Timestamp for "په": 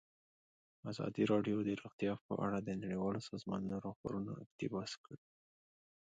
2.27-2.33